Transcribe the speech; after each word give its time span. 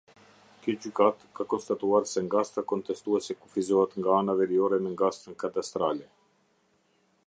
Kjo 0.61 0.73
gjykatë, 0.85 1.27
ka 1.39 1.45
konstatuar 1.53 2.07
se 2.13 2.23
ngastra 2.29 2.65
kontestuese 2.73 3.37
kufizohet 3.43 3.95
nga 4.01 4.17
ana 4.23 4.39
veriore 4.41 4.81
me 4.87 4.97
ngastrën 4.97 5.41
kadastrale. 5.45 6.11